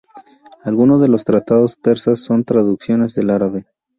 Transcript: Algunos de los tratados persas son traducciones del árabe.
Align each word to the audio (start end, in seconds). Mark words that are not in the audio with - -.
Algunos 0.63 0.99
de 0.99 1.09
los 1.09 1.25
tratados 1.25 1.75
persas 1.75 2.19
son 2.21 2.43
traducciones 2.43 3.13
del 3.13 3.29
árabe. 3.29 3.67